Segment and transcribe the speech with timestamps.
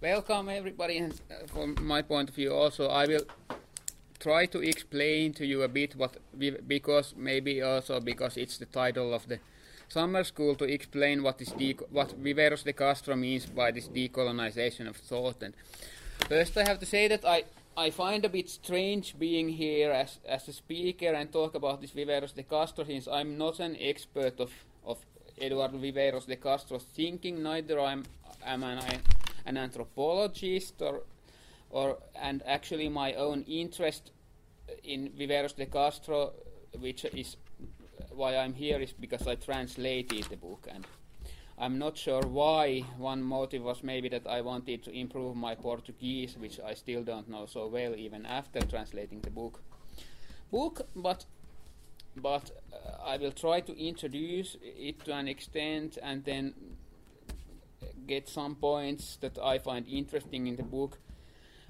[0.00, 3.26] welcome everybody, and uh, from my point of view also, I will
[4.18, 8.66] try to explain to you a bit what, we, because maybe also because it's the
[8.66, 9.38] title of the
[9.88, 11.52] summer school to explain what is
[11.90, 15.42] what Viveiros de Castro means by this decolonization of thought.
[15.42, 15.54] And
[16.28, 17.44] first, I have to say that I
[17.76, 21.92] I find a bit strange being here as as a speaker and talk about this
[21.92, 24.50] Viveiros de Castro since I'm not an expert of
[24.84, 24.98] of
[25.40, 27.42] Eduardo Viveiros de Castro's thinking.
[27.42, 28.04] Neither I'm
[28.44, 28.78] am an,
[29.44, 31.02] an anthropologist or
[31.70, 34.10] or and actually my own interest
[34.82, 36.32] in Viveiros de Castro,
[36.78, 37.36] which is
[38.10, 40.86] why I'm here, is because I translated the book and.
[41.60, 42.84] I'm not sure why.
[42.96, 47.28] One motive was maybe that I wanted to improve my Portuguese, which I still don't
[47.28, 49.60] know so well even after translating the book.
[50.50, 51.26] Book, but
[52.16, 56.54] but uh, I will try to introduce it to an extent and then
[58.10, 60.98] get some points that I find interesting in the book,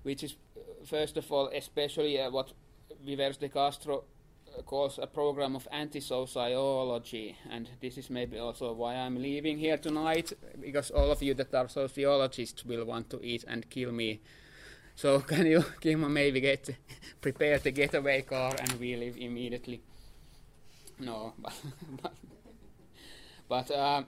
[0.03, 2.53] which is uh, first of all especially uh, what
[3.07, 4.05] Viveiros de Castro
[4.67, 10.33] calls a program of anti-sociology, and this is maybe also why I'm leaving here tonight,
[10.61, 14.21] because all of you that are sociologists will want to eat and kill me.
[14.97, 16.71] So can you, Kimmo, maybe get
[17.21, 19.83] prepare the getaway car and we leave immediately?
[20.99, 21.55] No, but
[22.03, 22.15] but,
[23.49, 24.03] but uh,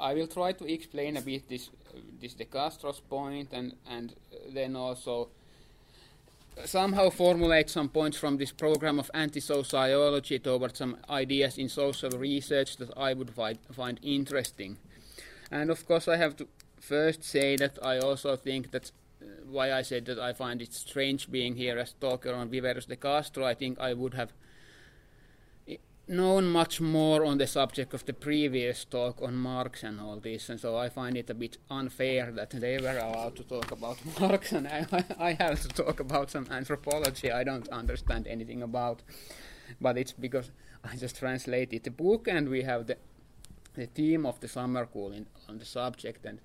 [0.00, 1.70] I will try to explain a bit this
[2.20, 4.14] this De Castro's point and and
[4.54, 5.28] then also
[6.64, 12.76] somehow formulate some points from this program of anti-sociology towards some ideas in social research
[12.76, 14.76] that I would find, find interesting.
[15.50, 16.48] And of course, I have to
[16.80, 18.92] first say that I also think that
[19.22, 22.86] uh, why I said that I find it strange being here as talker on Viveiros
[22.86, 23.44] de Castro.
[23.44, 24.32] I think I would have
[26.10, 30.48] known much more on the subject of the previous talk on Marx and all this,
[30.48, 33.98] and so I find it a bit unfair that they were allowed to talk about
[34.20, 34.86] Marx and I,
[35.18, 39.02] I have to talk about some anthropology I don't understand anything about.
[39.80, 40.50] But it's because
[40.82, 42.96] I just translated the book and we have the
[43.74, 46.40] the theme of the summer school in, on the subject, and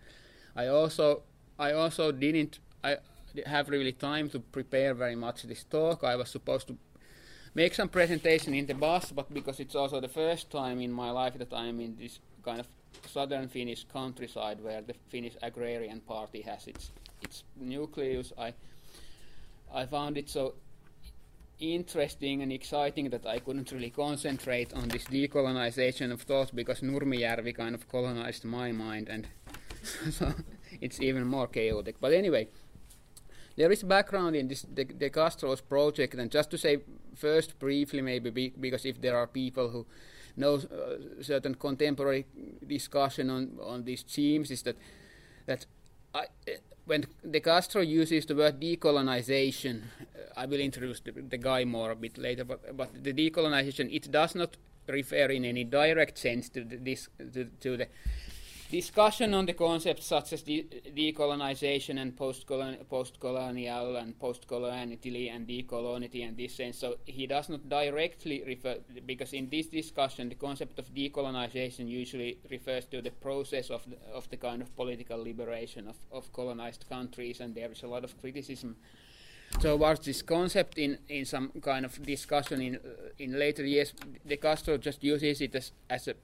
[0.55, 1.23] I also
[1.57, 2.97] I also didn't I
[3.47, 6.03] have really time to prepare very much this talk.
[6.03, 6.77] I was supposed to
[7.55, 11.09] make some presentation in the bus, but because it's also the first time in my
[11.09, 12.67] life that I'm in this kind of
[13.07, 18.53] southern Finnish countryside where the Finnish Agrarian Party has its its nucleus, I
[19.73, 20.55] I found it so
[21.59, 27.55] interesting and exciting that I couldn't really concentrate on this decolonization of thought because Nurmijärvi
[27.55, 29.27] kind of colonized my mind and
[30.11, 30.33] so
[30.81, 31.95] it's even more chaotic.
[32.01, 32.49] But anyway,
[33.55, 36.79] there is background in this De, De Castro's project, and just to say
[37.15, 39.85] first briefly, maybe be, because if there are people who
[40.37, 42.25] know uh, certain contemporary
[42.67, 44.75] discussion on on these themes, is that
[45.45, 45.65] that
[46.13, 46.25] I,
[46.85, 51.91] when De Castro uses the word decolonization, uh, I will introduce the, the, guy more
[51.91, 54.55] a bit later, but, but the decolonization, it does not
[54.87, 57.87] refer in any direct sense to the, this to, to the
[58.71, 60.65] discussion on the concepts such as de-
[60.95, 66.77] decolonization and post-colonial and post-coloniality and decolonity and this sense.
[66.79, 72.39] So he does not directly refer, because in this discussion, the concept of decolonization usually
[72.49, 76.85] refers to the process of the, of the kind of political liberation of, of colonized
[76.89, 78.75] countries, and there is a lot of criticism
[79.59, 82.79] towards this concept in, in some kind of discussion in
[83.19, 83.93] in later years.
[84.27, 86.15] De Castro just uses it as, as a,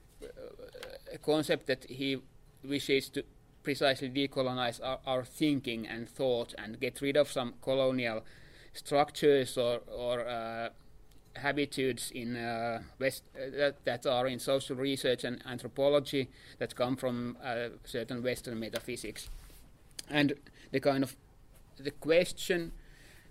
[1.14, 2.20] a concept that he
[2.64, 3.24] wishes to
[3.62, 8.24] precisely decolonize our, our, thinking and thought and get rid of some colonial
[8.72, 10.68] structures or, or uh,
[11.36, 16.28] habitudes in uh, West, uh, that, that, are in social research and anthropology
[16.58, 19.28] that come from uh, certain Western metaphysics.
[20.10, 20.34] And
[20.72, 21.16] the kind of
[21.78, 22.72] the question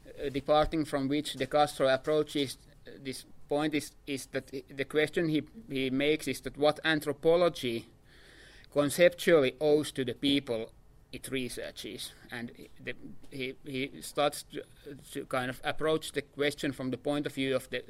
[0.07, 2.57] uh, departing from which De Castro approaches
[3.03, 7.87] this point is, is that the question he, he makes is that what anthropology
[8.71, 10.71] conceptually owes to the people
[11.11, 12.13] it researches.
[12.31, 12.51] And
[12.83, 12.93] the,
[13.29, 14.63] he, he starts to,
[15.11, 17.83] to, kind of approach the question from the point of view of the,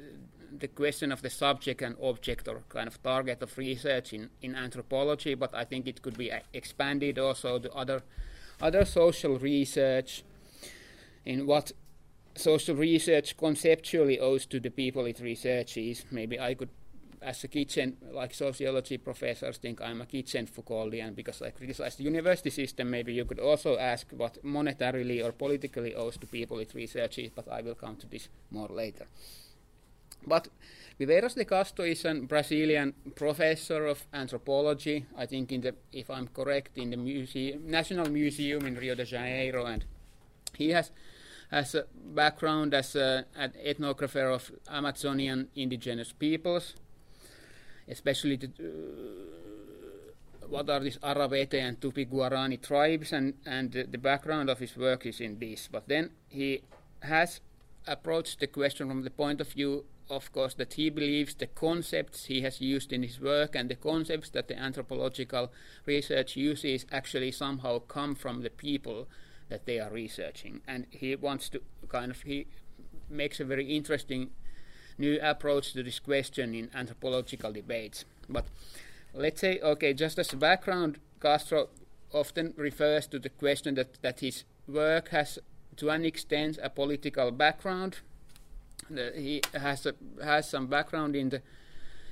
[0.58, 4.56] the question of the subject and object or kind of target of research in, in
[4.56, 8.02] anthropology, but I think it could be uh, expanded also to other,
[8.60, 10.24] other social research
[11.24, 11.72] in what
[12.34, 16.04] social research conceptually owes to the people it researches.
[16.10, 16.70] Maybe I could
[17.22, 22.04] as a kitchen, like sociology professors think I'm a kitchen Foucauldian because I criticize the
[22.04, 26.74] university system, maybe you could also ask what monetarily or politically owes to people it
[26.74, 29.06] researches, but I will come to this more later.
[30.26, 30.48] But
[31.00, 36.28] Viveiros de Castro is a Brazilian professor of anthropology, I think, in the, if I'm
[36.28, 39.84] correct, in the museum, National Museum in Rio de Janeiro, and
[40.56, 40.90] he has
[41.50, 41.84] has a
[42.14, 46.74] background as a, an ethnographer of Amazonian indigenous peoples,
[47.88, 53.98] especially the, uh, what are these Arawete and Tupi Guarani tribes, and, and the, the
[53.98, 55.68] background of his work is in this.
[55.70, 56.62] But then he
[57.00, 57.40] has
[57.86, 62.26] approached the question from the point of view of course, that he believes the concepts
[62.26, 65.50] he has used in his work and the concepts that the anthropological
[65.86, 69.08] research uses actually somehow come from the people
[69.48, 70.60] that they are researching.
[70.66, 72.46] And he wants to kind of, he
[73.08, 74.30] makes a very interesting
[74.98, 78.04] new approach to this question in anthropological debates.
[78.28, 78.46] But
[79.14, 81.68] let's say, okay, just as a background, Castro
[82.12, 85.38] often refers to the question that, that his work has,
[85.76, 87.98] to an extent, a political background
[89.14, 91.42] he has a, has some background in the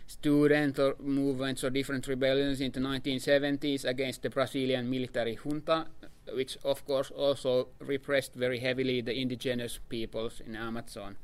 [0.07, 5.87] student or movements or different rebellions in the 1970s against the Brazilian military junta,
[6.35, 11.17] which of course also repressed very heavily the indigenous peoples in Amazon.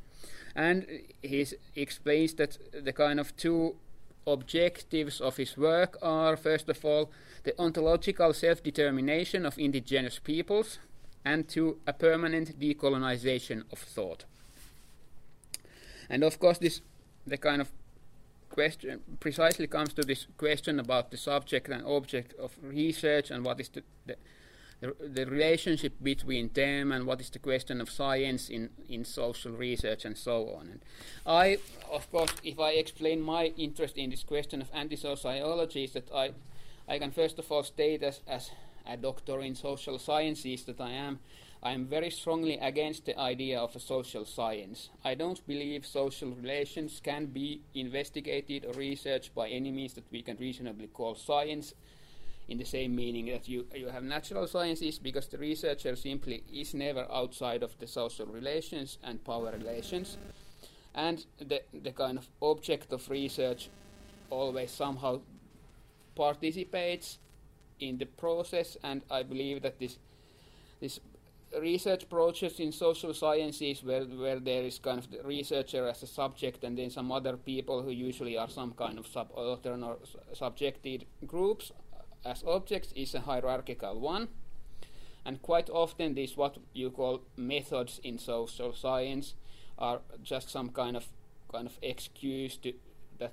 [0.56, 0.87] And
[1.23, 3.76] he explains that the kind of two
[4.26, 7.11] objectives of his work are, first of all,
[7.44, 10.79] the ontological self determination of indigenous peoples,
[11.26, 14.25] and to a permanent decolonization of thought.
[16.08, 16.81] And of course, this
[17.26, 17.70] the kind of
[18.49, 23.61] question precisely comes to this question about the subject and object of research and what
[23.61, 24.17] is the, the
[24.81, 30.05] the, relationship between them and what is the question of science in, in social research
[30.05, 30.69] and so on.
[30.69, 30.81] And
[31.25, 31.58] I,
[31.90, 36.32] of course, if I explain my interest in this question of anti-sociology, is that I,
[36.88, 38.50] I can first of all state as, as
[38.87, 41.20] a doctor in social sciences that I am,
[41.62, 44.90] I am very strongly against the idea of a social science.
[45.05, 50.22] I don't believe social relations can be investigated or researched by any means that we
[50.22, 51.75] can reasonably call science
[52.48, 56.75] in the same meaning that you, you have natural sciences because the researcher simply is
[56.75, 60.16] never outside of the social relations and power relations.
[60.94, 63.69] And the, the kind of object of research
[64.31, 65.20] always somehow
[66.14, 67.19] participates
[67.81, 69.98] in the process, and I believe that this
[70.81, 71.00] this
[71.60, 76.06] research projects in social sciences where, where there is kind of the researcher as a
[76.06, 79.96] subject and then some other people who usually are some kind of subaltern or
[80.34, 81.72] subjected groups
[82.26, 84.28] as objects is a hierarchical one.
[85.25, 89.34] And quite often these what you call methods in social science
[89.78, 91.06] are just some kind of
[91.52, 92.73] kind of excuse to
[93.19, 93.32] that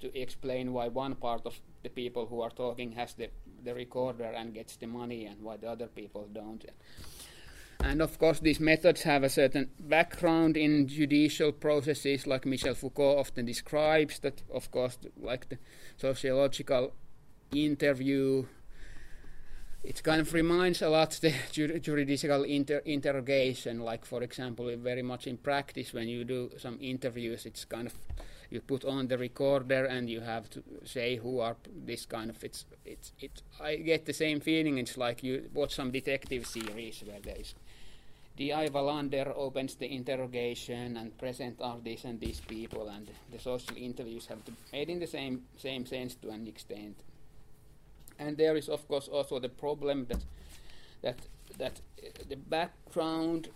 [0.00, 3.28] to explain why one part of the people who are talking has the
[3.64, 6.64] the recorder and gets the money and why the other people don't.
[7.80, 13.18] And of course, these methods have a certain background in judicial processes, like Michel Foucault
[13.18, 14.18] often describes.
[14.20, 15.58] That, of course, like the
[15.96, 16.94] sociological
[17.52, 18.46] interview,
[19.84, 21.32] it kind of reminds a lot the
[21.80, 23.80] juridical inter- interrogation.
[23.80, 27.94] Like, for example, very much in practice, when you do some interviews, it's kind of
[28.50, 32.44] you put on the recorder and you have to say who are this kind of
[32.44, 37.02] it's it's it I get the same feeling it's like you watch some detective series
[37.04, 37.54] where there is
[38.36, 38.68] D.I.
[38.68, 44.26] Wallander opens the interrogation and present are these and these people, and the social interviews
[44.26, 46.96] have to made in the same same sense to an extent.
[48.18, 50.24] And there is, of course, also the problem that
[51.02, 51.18] that
[51.58, 53.48] that uh, the background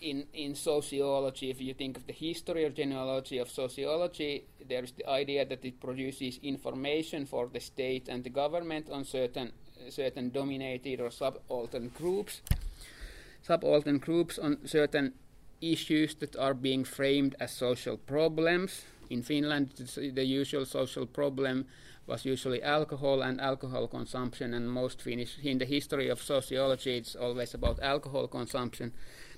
[0.00, 4.92] in in sociology, if you think of the history or genealogy of sociology, there is
[4.92, 9.52] the idea that it produces information for the state and the government on certain
[9.90, 12.40] certain dominated or subaltern groups
[13.46, 15.12] subaltern groups on certain
[15.60, 18.84] issues that are being framed as social problems.
[19.10, 19.70] In Finland,
[20.14, 21.66] the usual social problem
[22.06, 27.16] was usually alcohol and alcohol consumption, and most Finnish, in the history of sociology, it's
[27.16, 28.92] always about alcohol consumption.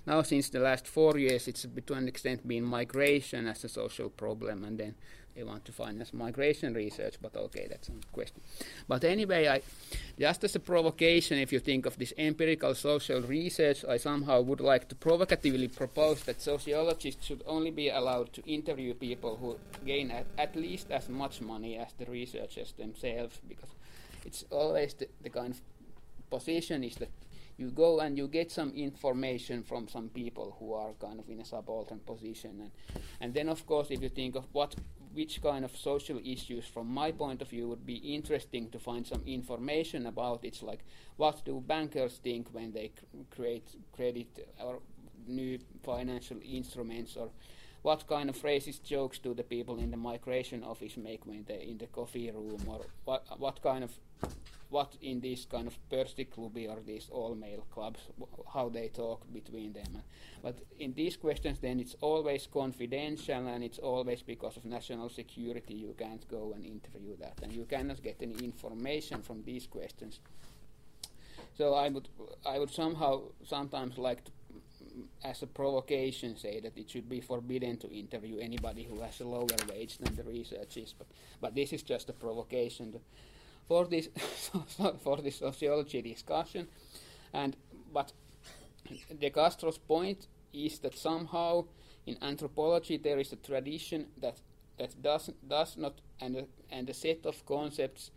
[0.06, 4.10] Now, since the last four years, it's to an extent been migration as a social
[4.10, 4.94] problem, and then
[5.34, 8.40] they want to finance migration research, but okay, that's a question.
[8.88, 9.62] But anyway, I,
[10.18, 14.60] just as a provocation, if you think of this empirical social research, I somehow would
[14.60, 20.10] like to provocatively propose that sociologists should only be allowed to interview people who gain
[20.10, 23.70] at, at least as much money as the researchers themselves, because
[24.24, 25.60] it's always the, the kind of
[26.30, 27.10] position is that
[27.58, 31.40] you go and you get some information from some people who are kind of in
[31.40, 32.70] a subaltern position and
[33.20, 34.74] and then of course if you think of what
[35.14, 39.06] which kind of social issues, from my point of view, would be interesting to find
[39.06, 40.44] some information about.
[40.44, 40.84] It's like
[41.16, 44.80] what do bankers think when they cr- create credit or
[45.26, 47.30] new financial instruments, or
[47.82, 51.66] what kind of racist jokes do the people in the migration office make when they
[51.68, 53.92] in the coffee room, or what what kind of
[54.70, 58.00] what in this kind of Pörssiklubi or these all male clubs,
[58.52, 60.02] how they talk between them.
[60.42, 65.74] But in these questions, then it's always confidential and it's always because of national security
[65.74, 70.20] you can't go and interview that, and you cannot get any information from these questions.
[71.56, 72.08] So I would
[72.46, 74.30] I would somehow sometimes like to
[75.24, 79.24] as a provocation say that it should be forbidden to interview anybody who has a
[79.24, 80.94] lower wage than the researchers.
[80.96, 81.08] But
[81.40, 83.00] but this is just a provocation to,
[83.68, 84.08] for this
[85.04, 86.66] for this sociology discussion.
[87.32, 87.56] And
[87.92, 88.12] but
[89.20, 91.64] De Castro's point is that somehow
[92.06, 94.40] in anthropology there is a tradition that
[94.78, 98.10] that does does not and a, and a set of concepts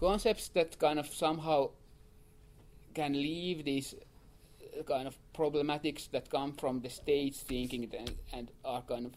[0.00, 1.70] concepts that kind of somehow
[2.94, 3.94] can leave these
[4.78, 9.12] uh, kind of problematics that come from the state's thinking and, and are kind of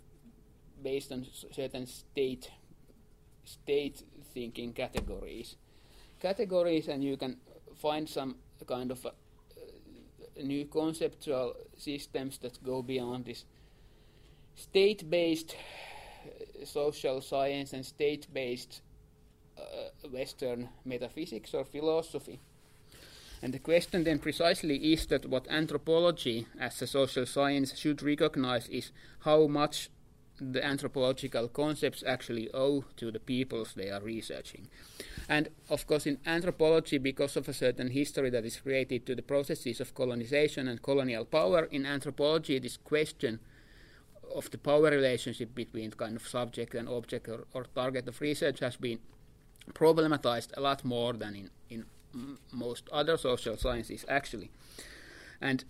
[0.84, 2.52] based on certain state
[3.44, 5.56] state thinking categories.
[6.20, 7.38] Categories and you can
[7.76, 8.36] find some
[8.68, 9.12] kind of uh,
[10.44, 13.46] new conceptual systems that go beyond this
[14.56, 18.82] state-based uh, social science and state-based
[19.58, 22.40] uh, western metaphysics or philosophy.
[23.42, 28.68] And the question then precisely is that what anthropology as a social science should recognize
[28.70, 29.90] is how much
[30.42, 34.68] the anthropological concepts actually owe to the peoples they are researching.
[35.30, 39.22] And of course, in anthropology, because of a certain history that is created to the
[39.22, 43.40] processes of colonization and colonial power, in anthropology, this question
[44.36, 48.60] of the power relationship between kind of subject and object or, or target of research
[48.60, 49.00] has been
[49.74, 51.86] problematized a lot more than in, in
[52.52, 54.50] most other social sciences actually.
[55.40, 55.64] And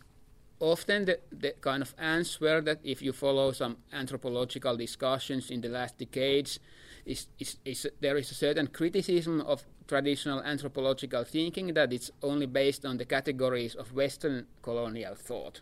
[0.62, 5.68] often the, the kind of answer that if you follow some anthropological discussions in the
[5.68, 6.60] last decades
[7.06, 12.46] is, is, is there is a certain criticism of traditional anthropological thinking that it's only
[12.46, 15.62] based on the categories of Western colonial thought.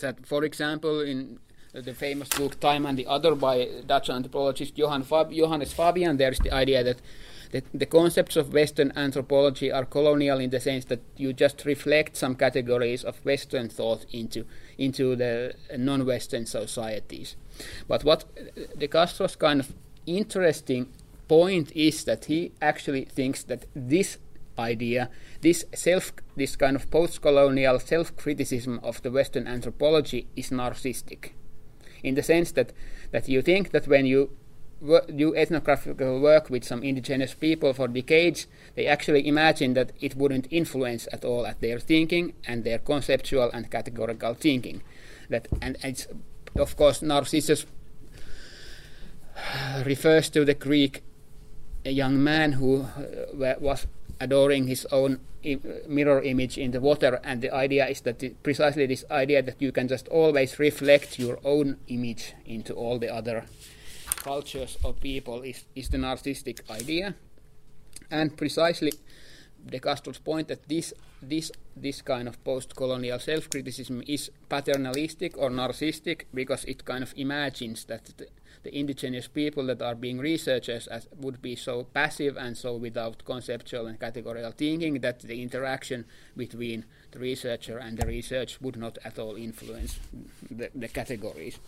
[0.00, 1.40] That, for example, in
[1.72, 6.30] the famous book Time and the Other by Dutch anthropologist Johan Fab- Johannes Fabian, there
[6.30, 6.98] is the idea that
[7.50, 12.16] the, the concepts of Western anthropology are colonial in the sense that you just reflect
[12.16, 14.44] some categories of Western thought into
[14.76, 17.36] into the non-Western societies.
[17.86, 18.24] But what
[18.78, 19.72] De Castro's kind of
[20.06, 20.88] interesting
[21.26, 24.18] point is that he actually thinks that this
[24.58, 31.30] idea, this self, this kind of post-colonial self-criticism of the Western anthropology is narcissistic,
[32.02, 32.72] in the sense that
[33.10, 34.30] that you think that when you
[34.80, 40.46] do ethnographical work with some indigenous people for decades, they actually imagine that it wouldn't
[40.50, 44.82] influence at all at their thinking and their conceptual and categorical thinking.
[45.28, 46.06] That and it's
[46.56, 47.66] of course Narcissus
[49.84, 51.02] refers to the Greek
[51.84, 53.86] young man who uh, was
[54.20, 55.20] adoring his own
[55.86, 59.70] mirror image in the water and the idea is that precisely this idea that you
[59.70, 63.44] can just always reflect your own image into all the other
[64.18, 67.14] cultures or people is, is the narcissistic idea.
[68.10, 68.92] And precisely
[69.66, 76.22] De Castro's point that this, this, this kind of post-colonial self-criticism is paternalistic or narcissistic
[76.32, 78.26] because it kind of imagines that the,
[78.62, 83.24] the indigenous people that are being researchers as would be so passive and so without
[83.24, 86.04] conceptual and categorical thinking that the interaction
[86.36, 89.98] between the researcher and the research would not at all influence
[90.50, 91.58] the, the categories.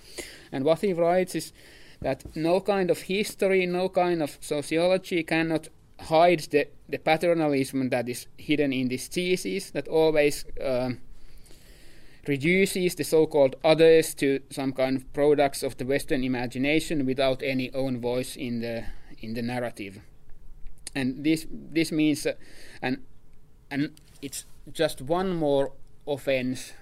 [0.52, 1.52] And what he writes is
[2.00, 5.68] that no kind of history, no kind of sociology cannot
[6.00, 11.00] hide the, the paternalism that is hidden in this thesis that always um,
[12.26, 17.72] reduces the so-called others to some kind of products of the Western imagination without any
[17.74, 18.84] own voice in the
[19.20, 20.00] in the narrative.
[20.94, 22.32] And this this means, uh,
[22.82, 22.98] and
[23.70, 23.90] and
[24.22, 25.72] it's just one more
[26.06, 26.72] offense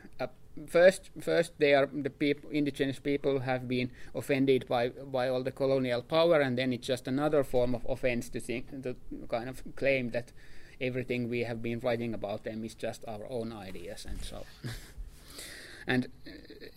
[0.67, 6.03] first, first they are the indigenous people have been offended by by all the colonial
[6.03, 8.97] power, and then it's just another form of offense to think, to
[9.29, 10.33] kind of claim that
[10.81, 14.45] everything we have been writing about them is just our own ideas and so.
[15.87, 16.31] and uh,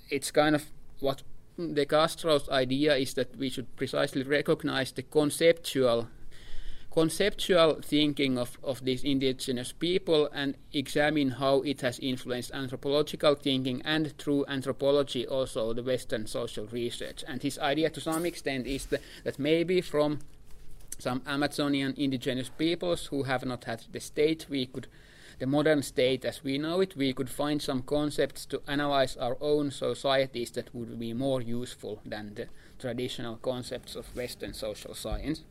[0.10, 0.66] it's kind of
[1.00, 1.24] what
[1.58, 6.08] De Castro's idea is that we should precisely recognize the conceptual
[6.92, 13.82] conceptual thinking of, of these indigenous people and examine how it has influenced anthropological thinking
[13.86, 17.24] and through anthropology also the Western social research.
[17.28, 20.20] And his idea to some extent is the, that maybe from
[21.00, 24.88] some Amazonian indigenous peoples who have not had the state, we could
[25.40, 29.36] the modern state as we know it, we could find some concepts to analyze our
[29.42, 35.42] own societies that would be more useful than the traditional concepts of Western social science.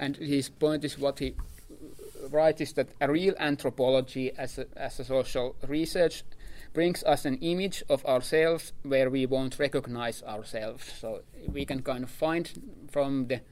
[0.00, 4.66] And his point is what he uh, writes is that a real anthropology as a,
[4.74, 6.24] as a social research
[6.72, 10.90] brings us an image of ourselves where we won't recognize ourselves.
[10.98, 12.50] So we can kind of find
[12.90, 13.42] from the,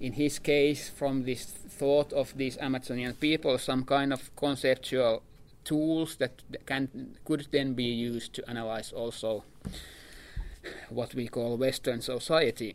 [0.00, 5.22] in his case, from this thought of these Amazonian people, some kind of conceptual
[5.64, 9.44] tools that can could then be used to analyze also
[10.88, 12.74] what we call Western society.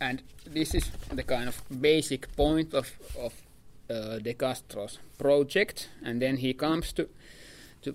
[0.00, 3.34] And this is the kind of basic point of, of
[3.90, 7.08] uh, De Castro's project, and then he comes to
[7.82, 7.94] to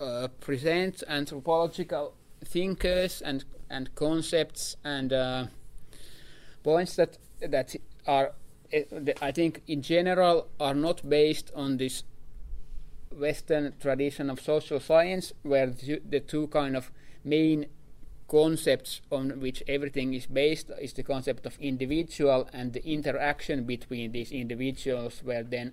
[0.00, 5.46] uh, present anthropological thinkers and and concepts and uh,
[6.62, 7.74] points that that
[8.06, 8.32] are
[8.72, 8.84] eh,
[9.22, 12.04] I think in general are not based on this
[13.18, 16.90] Western tradition of social science, where the two kind of
[17.24, 17.66] main
[18.32, 24.10] concepts on which everything is based is the concept of individual and the interaction between
[24.12, 25.72] these individuals, where then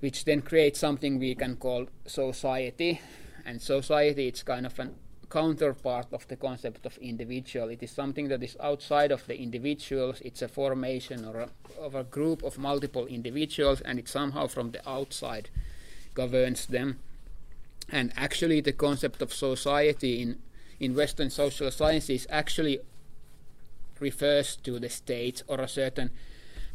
[0.00, 3.00] which then creates something we can call society.
[3.44, 4.90] And society, it's kind of a
[5.30, 7.68] counterpart of the concept of individual.
[7.68, 10.22] It is something that is outside of the individuals.
[10.22, 14.70] It's a formation or a, of a group of multiple individuals, and it somehow from
[14.70, 15.50] the outside
[16.14, 16.98] governs them.
[17.90, 20.38] And actually, the concept of society in
[20.80, 22.80] in Western social sciences actually
[24.00, 26.10] refers to the state or a certain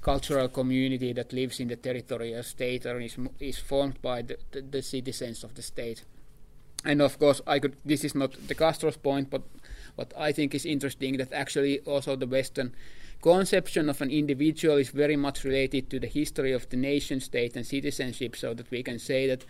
[0.01, 4.62] cultural community that lives in the territorial state or is, is formed by the, the,
[4.62, 6.03] the, citizens of the state.
[6.84, 7.75] And of course, I could.
[7.86, 9.43] This is not the Castro's point, but
[9.96, 12.74] what I think is interesting that actually also the Western
[13.22, 17.55] conception of an individual is very much related to the history of the nation state
[17.55, 19.46] and citizenship, so that we can say that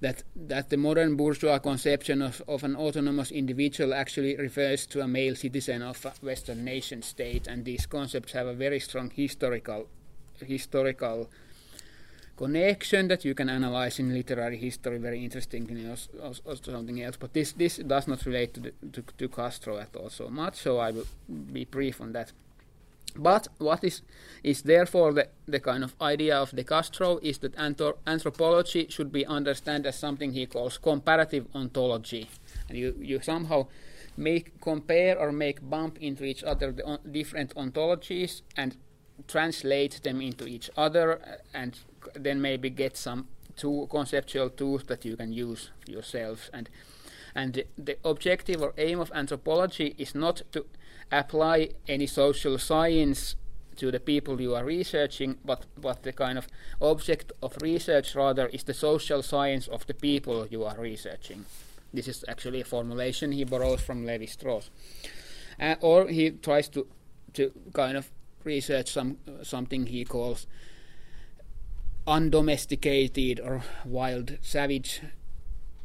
[0.00, 5.08] that that the modern bourgeois conception of, of an autonomous individual actually refers to a
[5.08, 9.88] male citizen of a Western nation state, and these concepts have a very strong historical
[10.46, 11.28] historical
[12.36, 15.96] connection that you can analyze in literary history very interestingly or,
[16.44, 17.16] or, something else.
[17.16, 20.56] But this this does not relate to, the, to, to Castro at all so much,
[20.56, 21.06] so I will
[21.52, 22.32] be brief on that.
[23.16, 24.02] But what is,
[24.44, 27.54] is therefore the, the kind of idea of De Castro is that
[28.06, 32.28] anthropology should be understood as something he calls comparative ontology.
[32.68, 33.66] And you, you somehow
[34.18, 38.76] make compare or make bump into each other the on, different ontologies and
[39.26, 41.78] translate them into each other uh, and
[42.14, 46.68] then maybe get some two conceptual tools that you can use yourselves and
[47.34, 50.64] and the, the objective or aim of anthropology is not to
[51.10, 53.36] apply any social science
[53.76, 56.48] to the people you are researching, but, but the kind of
[56.80, 61.44] object of research rather is the social science of the people you are researching.
[61.94, 64.70] This is actually a formulation he borrows from Levi Strauss.
[65.60, 66.86] Uh, or he tries to,
[67.34, 68.10] to kind of
[68.44, 70.46] research some something he calls
[72.06, 75.02] undomesticated or wild savage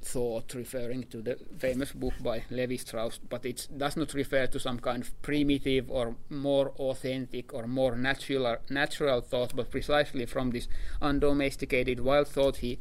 [0.03, 4.59] thought, referring to the famous book by Levi Strauss, but it does not refer to
[4.59, 10.51] some kind of primitive or more authentic or more natural natural thought, but precisely from
[10.51, 10.67] this
[11.01, 12.79] undomesticated wild thought, he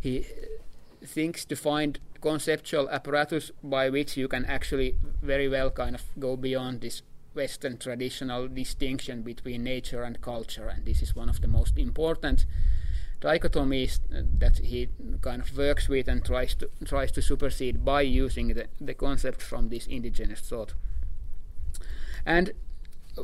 [0.00, 0.24] he
[1.04, 6.36] thinks to find conceptual apparatus by which you can actually very well kind of go
[6.36, 7.02] beyond this
[7.34, 12.46] Western traditional distinction between nature and culture, and this is one of the most important
[13.20, 14.88] dichotomies that he
[15.22, 19.42] kind of works with and tries to tries to supersede by using the, the concept
[19.42, 20.74] from this indigenous thought.
[22.24, 22.52] And
[23.18, 23.22] uh,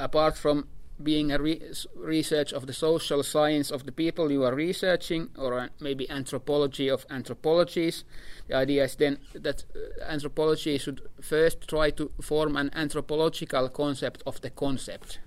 [0.00, 0.68] apart from
[1.02, 1.60] being a re
[1.96, 7.04] research of the social science of the people you are researching, or maybe anthropology of
[7.10, 8.04] anthropologies,
[8.48, 14.22] the idea is then that uh, anthropology should first try to form an anthropological concept
[14.26, 15.18] of the concept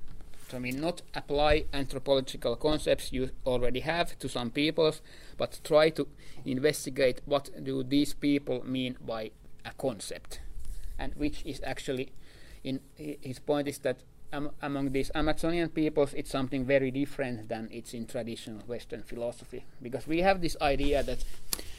[0.54, 5.02] I mean, not apply anthropological concepts you already have to some peoples,
[5.38, 6.08] but try to
[6.46, 9.32] investigate what do these people mean by
[9.66, 10.40] a concept,
[10.98, 12.12] and which is actually,
[12.64, 13.98] in his point is that
[14.34, 19.66] um, among these Amazonian peoples, it's something very different than it's in traditional Western philosophy,
[19.82, 21.24] because we have this idea that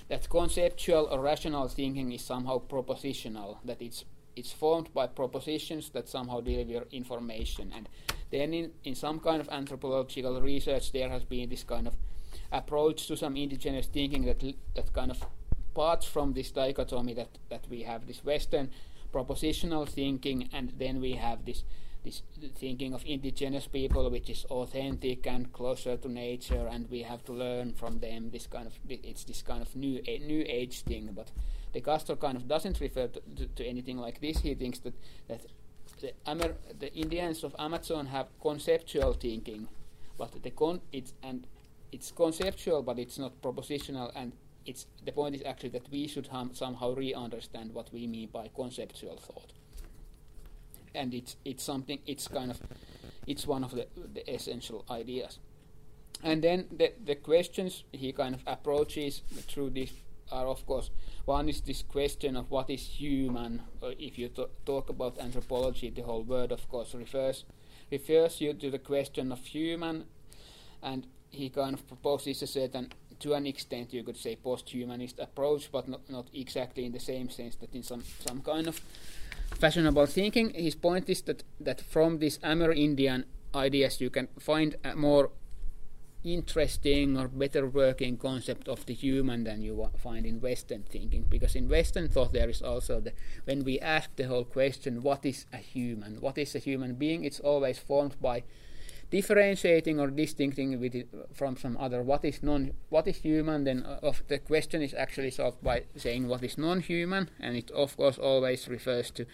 [0.09, 4.05] that conceptual or rational thinking is somehow propositional, that it's
[4.39, 7.73] it's formed by propositions that somehow deliver information.
[7.75, 7.89] And
[8.31, 11.97] then, in, in some kind of anthropological research, there has been this kind of
[12.53, 14.41] approach to some indigenous thinking that
[14.75, 15.25] that kind of
[15.75, 18.71] parts from this dichotomy that that we have this Western
[19.13, 21.65] propositional thinking, and then we have this
[22.09, 22.23] this
[22.57, 27.33] thinking of indigenous people, which is authentic and closer to nature, and we have to
[27.33, 28.31] learn from them.
[28.31, 31.31] This kind of it's this kind of new a, new age thing, but
[31.73, 34.39] De Castro kind of doesn't refer to, to, to anything like this.
[34.39, 34.95] He thinks that
[35.29, 35.43] that
[36.01, 39.69] the, Amer- the Indians of Amazon have conceptual thinking,
[40.17, 41.47] but the con it's and
[41.93, 44.33] it's conceptual, but it's not propositional, and
[44.65, 49.17] it's the point is actually that we should somehow re-understand what we mean by conceptual
[49.17, 49.53] thought
[50.95, 52.61] and it's it's something it's kind of
[53.27, 55.39] it's one of the, the essential ideas.
[56.23, 59.93] And then the the questions he kind of approaches through this
[60.31, 60.91] are of course
[61.25, 63.63] one is this question of what is human.
[63.83, 64.31] Uh, if you
[64.65, 67.45] talk about anthropology the whole word of course refers
[67.91, 70.05] refers you to the question of human.
[70.83, 72.89] And he kind of proposes a certain
[73.21, 77.29] to an extent you could say post-humanist approach but not, not exactly in the same
[77.29, 78.81] sense that in some some kind of
[79.55, 80.51] fashionable thinking.
[80.55, 85.31] His point is that, that from these Amerindian ideas you can find a more
[86.25, 91.25] interesting or better working concept of the human than you find in Western thinking.
[91.29, 93.13] Because in Western thought there is also the
[93.45, 96.21] when we ask the whole question, what is a human?
[96.21, 97.25] What is a human being?
[97.25, 98.45] It's always formed by
[99.11, 102.03] differentiating or distincting with it from some other.
[102.03, 103.65] What is non what is human?
[103.65, 107.71] Then uh, of the question is actually solved by saying what is non-human and it
[107.71, 109.27] of course always refers to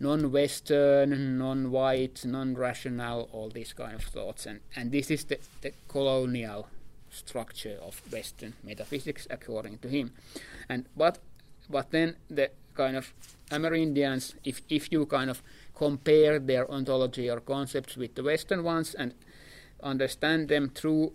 [0.00, 4.46] non-western non-white non-rational all these kind of thoughts.
[4.46, 6.68] And and this is the, the colonial
[7.10, 10.12] structure of western metaphysics according to him.
[10.68, 11.18] And but
[11.70, 13.14] but then the kind of
[13.50, 15.42] amerindians if if you kind of
[15.74, 19.14] compare their ontology or concepts with the Western ones and
[19.82, 21.12] understand them through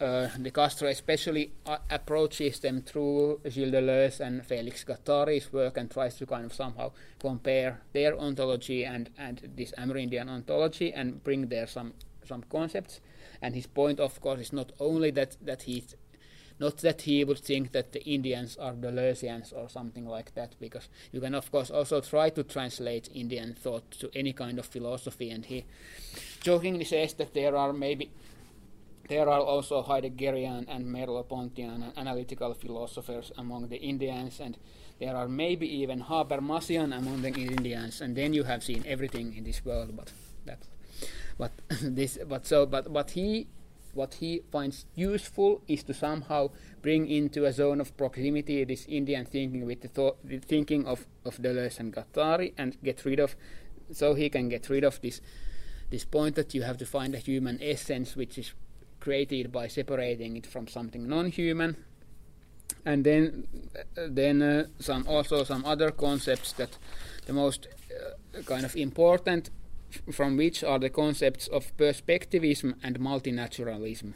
[0.00, 5.90] uh, De Castro especially uh, approaches them through Gilles Deleuze and Felix Guattari's work and
[5.90, 11.48] tries to kind of somehow compare their ontology and, and this Amerindian ontology and bring
[11.48, 11.94] there some
[12.26, 13.00] some concepts.
[13.40, 15.94] And his point, of course, is not only that that he's
[16.58, 20.54] not that he would think that the Indians are the Deleuzians or something like that,
[20.58, 24.66] because you can, of course, also try to translate Indian thought to any kind of
[24.66, 25.30] philosophy.
[25.30, 25.64] And he
[26.40, 28.10] jokingly says that there are maybe
[29.08, 34.56] there are also Heideggerian and Merleau-Pontian and analytical philosophers among the Indians, and
[34.98, 39.44] there are maybe even Habermasian among the Indians, and then you have seen everything in
[39.44, 39.96] this world.
[39.96, 40.12] But
[40.44, 40.58] that,
[41.38, 43.46] but this, but so, but but he
[43.96, 46.50] what he finds useful is to somehow
[46.82, 51.06] bring into a zone of proximity this Indian thinking with the, thought, the thinking of,
[51.24, 53.34] of Deleuze and Guattari and get rid of,
[53.92, 55.20] so he can get rid of this,
[55.90, 58.52] this point that you have to find a human essence which is
[59.00, 61.76] created by separating it from something non-human.
[62.84, 63.46] And then
[63.94, 66.78] then uh, some also some other concepts that
[67.26, 69.50] the most uh, kind of important
[70.12, 74.12] from which are the concepts of perspectivism and multinaturalism,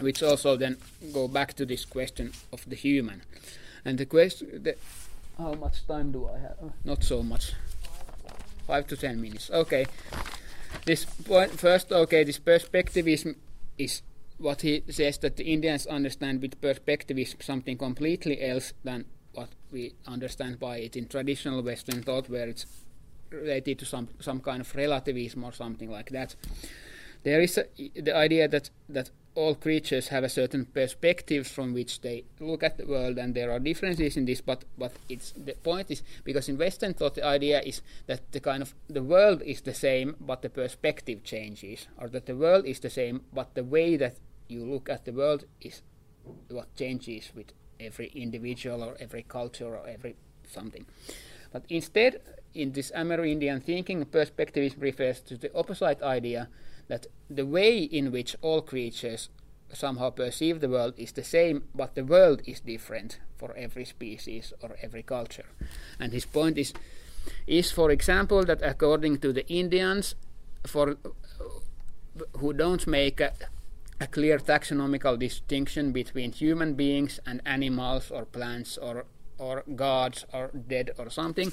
[0.00, 0.76] which also then
[1.12, 3.22] go back to this question of the human.
[3.84, 4.66] And the question,
[5.38, 6.72] how much time do I have?
[6.84, 7.52] Not so much.
[8.66, 9.50] Five to ten minutes.
[9.50, 9.86] Okay.
[10.84, 11.92] This point first.
[11.92, 13.36] Okay, this perspectivism
[13.78, 14.02] is
[14.38, 19.94] what he says that the Indians understand with perspectivism something completely else than what we
[20.06, 22.66] understand by it in traditional Western thought, where it's
[23.30, 26.34] related to some some kind of relativism or something like that.
[27.24, 27.66] There is a,
[28.00, 32.76] the idea that that all creatures have a certain perspective from which they look at
[32.76, 34.40] the world, and there are differences in this.
[34.40, 38.40] But but it's the point is because in Western thought the idea is that the
[38.40, 42.66] kind of the world is the same, but the perspective changes, or that the world
[42.66, 44.16] is the same, but the way that
[44.48, 45.82] you look at the world is
[46.48, 50.16] what changes with every individual or every culture or every
[50.48, 50.86] something.
[51.52, 52.20] But instead,
[52.54, 56.48] in this Amerindian thinking, perspectivism refers to the opposite idea
[56.88, 59.28] that the way in which all creatures
[59.72, 64.52] somehow perceive the world is the same, but the world is different for every species
[64.62, 65.46] or every culture.
[66.00, 66.72] And his point is,
[67.46, 70.14] is for example, that according to the Indians,
[70.66, 70.96] for
[72.38, 73.32] who don't make a,
[74.00, 79.04] a clear taxonomical distinction between human beings and animals or plants or
[79.38, 81.52] or gods or dead or something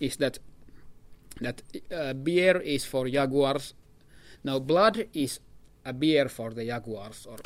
[0.00, 0.38] is that
[1.40, 3.74] that uh, beer is for jaguars.
[4.44, 5.40] Now blood is
[5.84, 7.26] a beer for the jaguars.
[7.28, 7.38] Or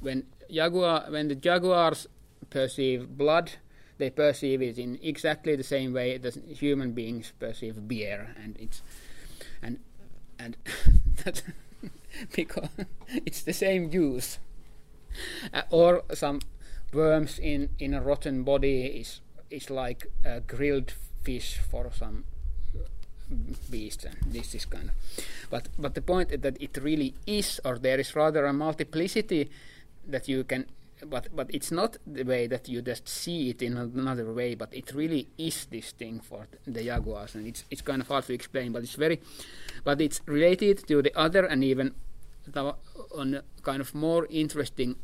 [0.00, 2.06] when jaguar when the jaguars
[2.50, 3.52] perceive blood,
[3.98, 8.82] they perceive it in exactly the same way that human beings perceive beer, and it's
[9.62, 9.78] and
[10.38, 10.56] and
[11.24, 11.42] that
[12.34, 12.68] because
[13.08, 14.38] it's the same use.
[15.52, 16.40] Uh, or some
[16.92, 22.24] worms in in a rotten body is is like a grilled fish for some
[23.70, 27.60] beast and this is kind of but but the point is that it really is
[27.64, 29.50] or there is rather a multiplicity
[30.06, 30.66] that you can
[31.06, 34.68] but but it's not the way that you just see it in another way but
[34.72, 38.34] it really is this thing for the jaguars and it's it's kind of hard to
[38.34, 39.20] explain but it's very
[39.84, 41.94] but it's related to the other and even
[43.14, 44.96] on a kind of more interesting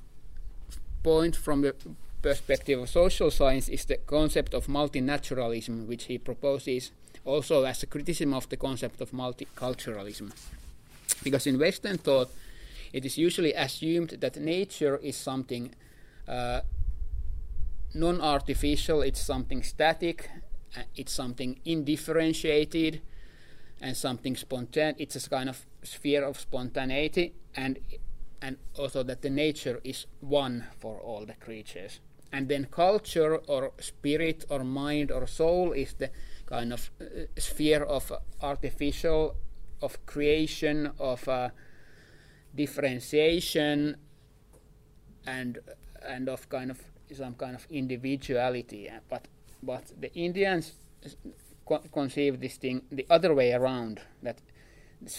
[1.03, 1.75] point from the
[2.23, 6.91] perspective of social science is the concept of multinaturalism which he proposes
[7.25, 10.33] also as a criticism of the concept of multiculturalism
[11.23, 12.31] because in western thought
[12.93, 15.75] it is usually assumed that nature is something
[16.27, 16.61] uh,
[17.95, 20.31] non-artificial, it's something static,
[20.77, 23.01] uh, it's something indifferentiated,
[23.81, 24.97] and something spontaneous.
[24.99, 27.79] It's a kind of sphere of spontaneity, and
[28.41, 32.01] and also that the nature is one for all the creatures.
[32.33, 36.11] And then culture or spirit or mind or soul is the
[36.47, 37.05] kind of uh,
[37.39, 39.35] sphere of artificial,
[39.81, 41.49] of creation, of uh,
[42.55, 43.97] differentiation,
[45.27, 45.59] and
[46.07, 46.79] and of kind of
[47.15, 48.91] some kind of individuality.
[49.09, 49.27] But
[49.63, 50.75] but the Indians
[51.67, 54.01] co- conceive this thing the other way around.
[54.23, 54.41] That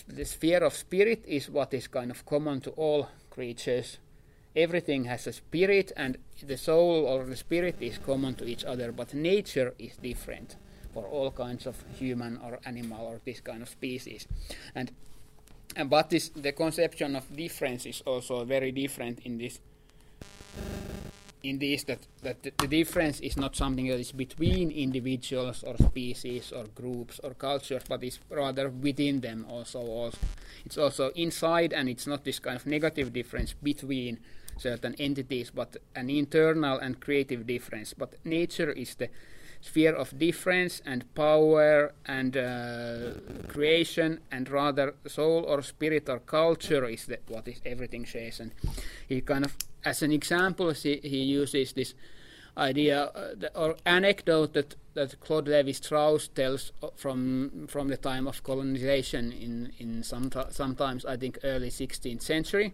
[0.08, 3.98] the sphere of spirit is what is kind of common to all creatures.
[4.56, 8.92] Everything has a spirit, and the soul or the spirit is common to each other.
[8.92, 10.56] But nature is different
[10.94, 14.28] for all kinds of human or animal or this kind of species.
[14.76, 14.92] And
[15.76, 19.60] and but this the conception of difference is also very different in this
[21.44, 25.78] in this that, that the, the difference is not something that is between individuals or
[25.78, 29.80] species or groups or cultures, but is rather within them also.
[29.80, 30.18] also.
[30.66, 34.20] It's also inside, and it's not this kind of negative difference between
[34.58, 37.94] certain entities, but an internal and creative difference.
[37.94, 39.10] But nature is the
[39.62, 43.12] sphere of difference and power and uh,
[43.48, 48.40] creation, and rather soul or spirit or culture is the, what is everything says.
[48.40, 48.52] And
[49.08, 51.94] he kind of as an example, he, he uses this
[52.58, 58.44] idea uh, the, or anecdote that, that Claude Levi-Strauss tells from from the time of
[58.44, 62.74] colonization in in some sometimes I think early 16th century,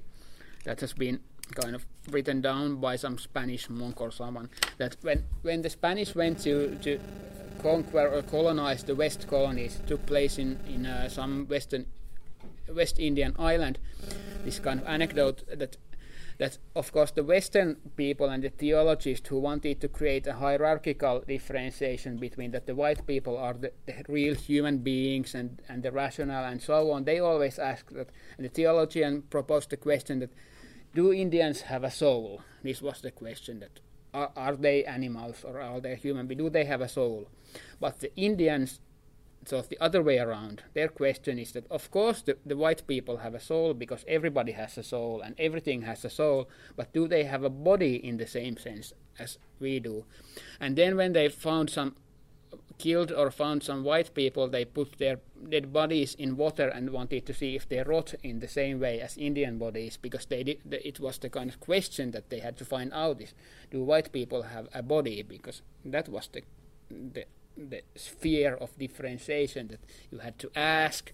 [0.64, 1.20] that has been
[1.54, 6.16] kind of written down by some Spanish monk or someone that when when the Spanish
[6.16, 7.00] went to to
[7.62, 11.86] conquer or colonize the West colonies took place in in uh, some Western
[12.74, 13.78] West Indian island.
[14.44, 15.78] This kind of anecdote that
[16.38, 21.24] that of course the Western people and the theologists who wanted to create a hierarchical
[21.28, 25.92] differentiation between that the white people are the, the real human beings and, and the
[25.92, 30.32] rational and so on, they always ask that, and the theologian proposed the question that
[30.94, 32.42] do Indians have a soul?
[32.64, 33.80] This was the question that
[34.14, 36.28] are, are they animals or are they human?
[36.28, 37.28] Do they have a soul?
[37.80, 38.80] But the Indians
[39.46, 40.64] so the other way around.
[40.74, 44.54] Their question is that, of course, the, the white people have a soul because everybody
[44.54, 48.18] has a soul and everything has a soul, but do they have a body in
[48.18, 50.06] the same sense as we do?
[50.60, 51.96] And then when they found some
[52.78, 57.26] killed or found some white people, they put their dead bodies in water and wanted
[57.26, 60.60] to see if they rot in the same way as Indian bodies, because they did,
[60.72, 63.34] it was the kind of question that they had to find out: is
[63.72, 65.24] do white people have a body?
[65.24, 66.42] Because that was the
[66.90, 67.26] the
[67.58, 69.80] the sphere of differentiation that
[70.12, 71.12] you had to ask.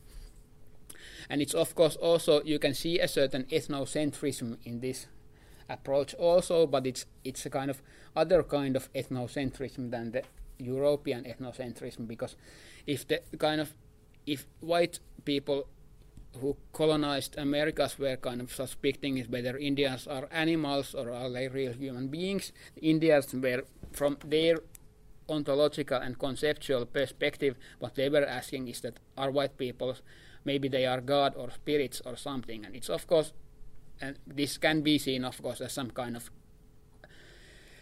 [1.30, 5.08] And it's of course also you can see a certain ethnocentrism in this
[5.70, 7.82] approach also, but it's it's a kind of
[8.16, 10.24] other kind of ethnocentrism than the
[10.58, 12.36] European ethnocentrism because
[12.86, 13.74] if the kind of
[14.26, 15.68] if white people
[16.40, 21.48] who colonized Americas were kind of suspecting is whether Indians are animals or are they
[21.48, 22.52] real human beings.
[22.76, 24.60] The Indians were from their
[25.32, 29.96] ontological and conceptual perspective, what they were asking is that are white people,
[30.46, 32.66] maybe they are God or spirits or something.
[32.66, 33.34] And it's of course,
[34.00, 36.30] and this can be seen, of course, as some kind of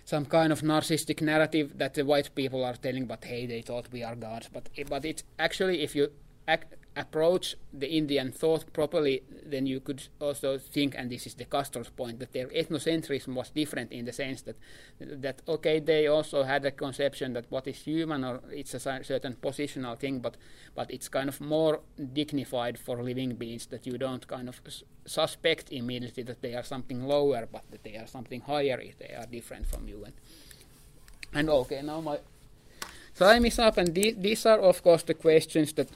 [0.06, 3.92] some kind of narcissistic narrative that the white people are telling, but hey, they thought
[3.92, 4.50] we are gods.
[4.52, 6.12] But but it's actually if you
[6.48, 6.64] ac-
[6.96, 11.90] approach the Indian thought properly, then you could also think, and this is the Castro's
[11.90, 14.58] point, that their ethnocentrism was different in the sense that
[15.00, 19.36] that okay, they also had a conception that what is human or it's a certain
[19.42, 20.36] positional thing, but
[20.76, 21.82] but it's kind of more
[22.14, 24.62] dignified for living beings that you don't kind of
[25.06, 29.14] suspect immediately that they are something lower, but that they are something higher if they
[29.16, 30.04] are different from you.
[30.06, 30.14] And,
[31.34, 32.20] and okay, now my
[33.16, 35.90] time is up, and the, these are of course the questions that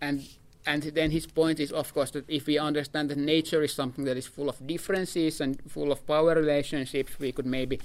[0.00, 0.26] and
[0.66, 4.04] and then his point is, of course, that if we understand that nature is something
[4.04, 7.78] that is full of differences and full of power relationships, we could maybe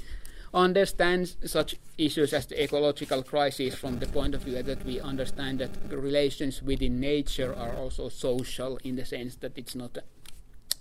[0.54, 5.60] understand such issues as the ecological crisis from the point of view that we understand
[5.60, 10.04] that relations within nature are also social in the sense that it's not a,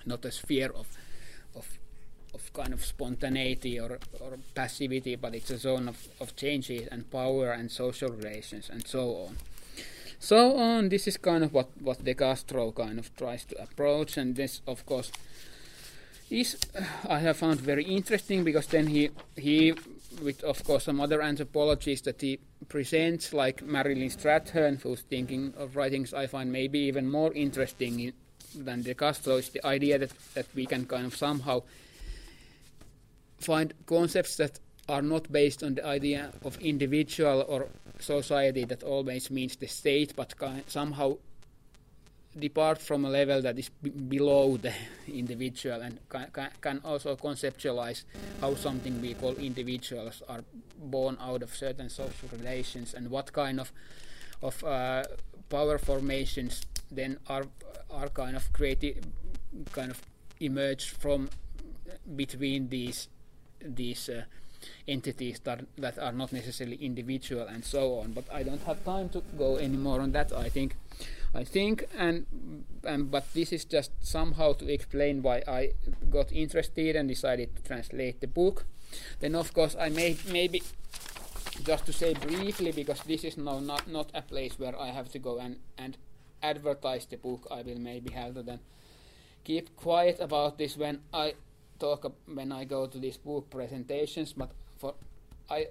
[0.06, 0.88] not a sphere of
[1.54, 1.78] of
[2.32, 7.10] of kind of spontaneity or, or passivity, but it's a zone of, of changes and
[7.10, 9.36] power and social relations and so on.
[10.22, 14.18] So on, this is kind of what, what De Castro kind of tries to approach,
[14.18, 15.10] and this, of course,
[16.30, 16.58] is
[17.08, 19.74] I have found very interesting because then he he
[20.22, 25.74] with of course some other anthropologists that he presents like Marilyn Strathern who's thinking of
[25.74, 28.12] writings I find maybe even more interesting
[28.54, 31.62] than De Castro is the idea that, that we can kind of somehow
[33.38, 37.68] find concepts that are not based on the idea of individual or
[38.00, 40.34] society that always means the state but
[40.66, 41.16] somehow
[42.38, 43.68] depart from a level that is
[44.08, 44.72] below the
[45.08, 48.04] individual and can, can also conceptualize
[48.40, 50.42] how something we call individuals are
[50.76, 53.72] born out of certain social relations and what kind of
[54.42, 55.04] of uh,
[55.48, 57.44] power formations then are
[57.90, 59.06] are kind of created
[59.72, 60.00] kind of
[60.40, 61.28] emerge from
[62.16, 63.08] between these
[63.60, 64.22] these uh,
[64.86, 69.08] entities that, that are not necessarily individual and so on but I don't have time
[69.10, 70.76] to go any more on that I think
[71.32, 72.26] I think, and,
[72.82, 75.72] and but this is just somehow to explain why I
[76.10, 78.66] got interested and decided to translate the book.
[79.20, 80.60] Then, of course, I may maybe
[81.62, 85.12] just to say briefly because this is now not not a place where I have
[85.12, 85.96] to go and and
[86.42, 87.46] advertise the book.
[87.48, 88.58] I will maybe have to then
[89.44, 91.34] keep quiet about this when I
[91.80, 94.32] talk when I go to these book presentations.
[94.32, 94.94] But for
[95.50, 95.66] I,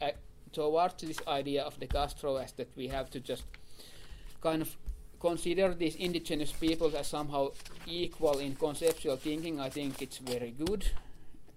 [0.00, 0.12] I
[0.52, 3.44] towards this idea of de Castro as that we have to just
[4.40, 4.76] kind of
[5.20, 7.48] consider these indigenous peoples as somehow
[7.86, 10.86] equal in conceptual thinking, I think it's very good,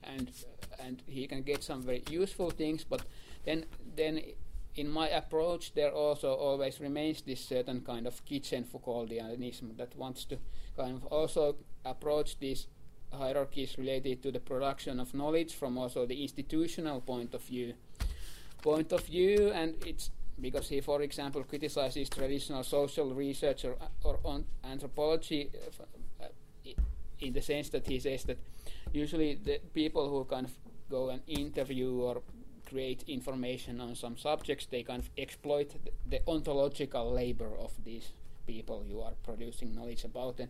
[0.04, 0.32] and
[0.80, 2.84] and he can get some very useful things.
[2.84, 3.02] But
[3.46, 4.22] then then
[4.76, 10.26] in my approach, there also always remains this certain kind of kitchen Foucauldianism that wants
[10.26, 10.38] to
[10.76, 12.68] kind of also approach these
[13.12, 17.74] hierarchies related to the production of knowledge from also the institutional point of view.
[18.62, 24.20] Point of view and it's because he, for example, criticizes traditional social research or, or
[24.24, 25.50] on anthropology
[26.22, 26.26] uh,
[27.20, 28.38] in the sense that he says that
[28.94, 30.52] usually the people who kind of
[30.90, 32.22] go and interview or
[32.68, 38.12] create information on some subjects, they kind of exploit the, the ontological labor of these
[38.48, 40.40] people you are producing knowledge about.
[40.40, 40.50] And,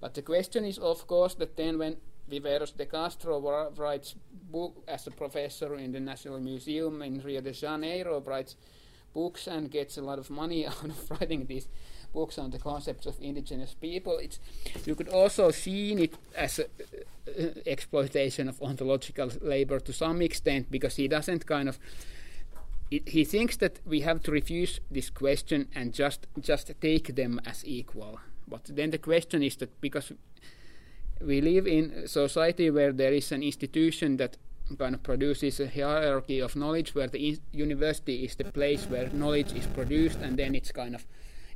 [0.00, 1.96] but the question is, of course, that then when
[2.30, 4.14] Viveiros de Castro writes
[4.50, 8.56] book as a professor in the National Museum in Rio de Janeiro, writes
[9.14, 11.68] books and gets a lot of money out of writing these
[12.12, 14.18] books on the concepts of indigenous people.
[14.18, 14.38] It's,
[14.86, 20.70] you could also see it as a, uh, exploitation of ontological labor to some extent
[20.70, 21.78] because he doesn't kind of
[22.90, 27.40] it, he thinks that we have to refuse this question and just just take them
[27.44, 28.20] as equal.
[28.46, 30.12] But then the question is that because
[31.20, 34.36] we live in a society where there is an institution that
[34.78, 39.52] kind of produces a hierarchy of knowledge where the university is the place where knowledge
[39.54, 41.06] is produced and then it's kind of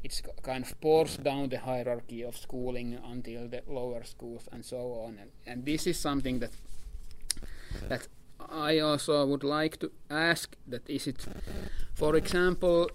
[0.02, 4.78] it's kind of pours down the hierarchy of schooling until the lower schools and so
[5.06, 6.50] on and, and this is something that
[7.88, 8.08] that
[8.50, 11.26] I also would like to ask that is it
[11.94, 12.90] for example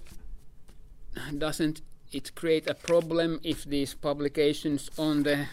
[1.37, 1.81] doesn't
[2.11, 5.47] it create a problem if these publications on the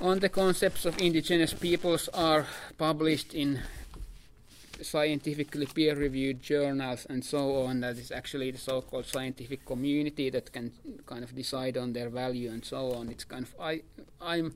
[0.00, 2.46] on the concepts of indigenous peoples are
[2.78, 3.60] published in
[4.82, 7.80] scientifically peer-reviewed journals and so on.
[7.80, 10.72] That is actually the so-called scientific community that can
[11.06, 13.08] kind of decide on their value and so on.
[13.08, 13.82] It's kind of I
[14.20, 14.54] I'm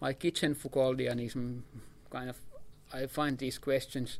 [0.00, 1.62] my kitchen Foucauldianism
[2.10, 2.40] kind of
[2.92, 4.18] I find these questions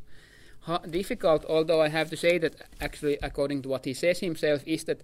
[0.90, 4.84] difficult, although I have to say that actually, according to what he says himself, is
[4.84, 5.00] that,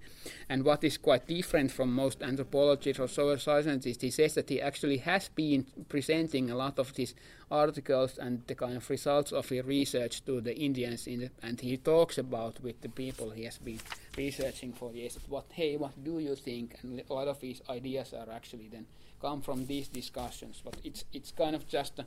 [0.49, 4.61] and what is quite different from most anthropologists or social scientists, he says that he
[4.61, 7.15] actually has been presenting a lot of these
[7.51, 11.77] articles and the kind of results of his research to the Indians, the, and he
[11.77, 13.81] talks about with the people he has been
[14.17, 16.77] researching for years, what, hey, what do you think?
[16.83, 18.87] And a lot of his ideas are actually then
[19.21, 22.07] come from these discussions, but it's, it's kind of just a,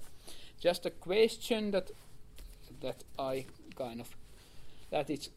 [0.60, 1.92] just a question that
[2.82, 4.16] that I kind of
[4.92, 5.30] that it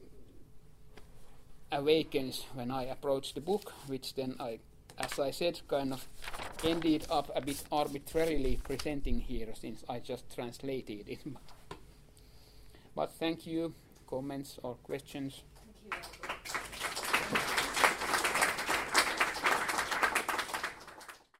[1.72, 4.58] awakens when I approach the book, which then I,
[4.98, 6.06] as I said, kind of
[6.64, 11.20] ended up a bit arbitrarily presenting here since I just translated it.
[12.94, 13.72] but thank you.
[14.08, 15.42] Comments or questions?